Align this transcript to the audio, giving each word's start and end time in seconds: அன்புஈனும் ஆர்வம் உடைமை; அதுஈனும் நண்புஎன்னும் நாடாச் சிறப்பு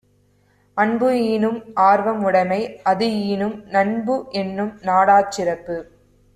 அன்புஈனும் 0.77 1.59
ஆர்வம் 1.81 2.23
உடைமை; 2.23 2.59
அதுஈனும் 2.85 3.55
நண்புஎன்னும் 3.69 4.73
நாடாச் 4.83 5.31
சிறப்பு 5.31 5.77